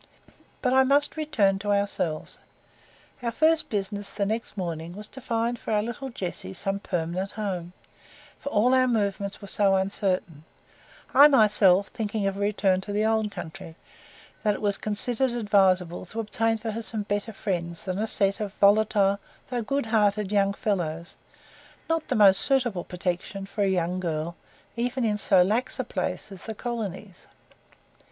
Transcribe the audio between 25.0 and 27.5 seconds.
in so lax a place as the colonies.